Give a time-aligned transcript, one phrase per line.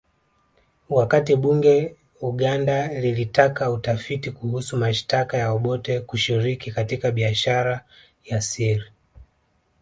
[0.89, 7.85] Wakati bunge Uganda lilitaka utafiti kuhusu mashtaka ya Obote kushiriki katika biashara
[8.25, 8.85] ya siri